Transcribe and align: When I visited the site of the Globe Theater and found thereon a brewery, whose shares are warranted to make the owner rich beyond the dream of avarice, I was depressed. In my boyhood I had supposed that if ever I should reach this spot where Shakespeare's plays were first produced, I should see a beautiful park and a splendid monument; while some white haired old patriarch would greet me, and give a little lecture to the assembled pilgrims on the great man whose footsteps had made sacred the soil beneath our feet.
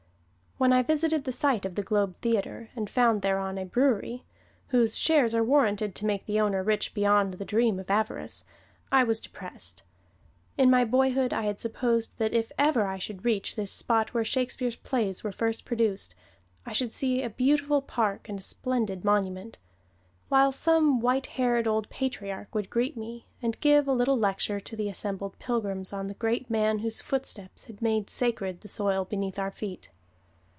When 0.57 0.73
I 0.73 0.83
visited 0.83 1.23
the 1.23 1.31
site 1.31 1.65
of 1.65 1.73
the 1.73 1.81
Globe 1.81 2.15
Theater 2.21 2.69
and 2.75 2.87
found 2.87 3.23
thereon 3.23 3.57
a 3.57 3.65
brewery, 3.65 4.25
whose 4.67 4.95
shares 4.95 5.33
are 5.33 5.43
warranted 5.43 5.95
to 5.95 6.05
make 6.05 6.27
the 6.27 6.39
owner 6.39 6.61
rich 6.61 6.93
beyond 6.93 7.33
the 7.33 7.45
dream 7.45 7.79
of 7.79 7.89
avarice, 7.89 8.45
I 8.91 9.03
was 9.03 9.19
depressed. 9.19 9.81
In 10.59 10.69
my 10.69 10.85
boyhood 10.85 11.33
I 11.33 11.45
had 11.45 11.59
supposed 11.59 12.15
that 12.19 12.33
if 12.35 12.51
ever 12.59 12.85
I 12.85 12.99
should 12.99 13.25
reach 13.25 13.55
this 13.55 13.71
spot 13.71 14.13
where 14.13 14.23
Shakespeare's 14.23 14.75
plays 14.75 15.23
were 15.23 15.31
first 15.31 15.65
produced, 15.65 16.13
I 16.63 16.73
should 16.73 16.93
see 16.93 17.23
a 17.23 17.29
beautiful 17.31 17.81
park 17.81 18.29
and 18.29 18.37
a 18.37 18.43
splendid 18.43 19.03
monument; 19.03 19.57
while 20.29 20.51
some 20.51 20.99
white 20.99 21.25
haired 21.25 21.65
old 21.67 21.89
patriarch 21.89 22.53
would 22.53 22.69
greet 22.69 22.95
me, 22.95 23.25
and 23.41 23.59
give 23.61 23.87
a 23.87 23.93
little 23.93 24.15
lecture 24.15 24.59
to 24.59 24.75
the 24.75 24.89
assembled 24.89 25.39
pilgrims 25.39 25.91
on 25.91 26.05
the 26.05 26.13
great 26.13 26.51
man 26.51 26.79
whose 26.79 27.01
footsteps 27.01 27.63
had 27.63 27.81
made 27.81 28.11
sacred 28.11 28.61
the 28.61 28.67
soil 28.67 29.05
beneath 29.05 29.39
our 29.39 29.49
feet. 29.49 29.89